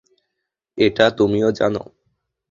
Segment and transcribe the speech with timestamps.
[0.77, 1.81] এটা তুমিও জানো।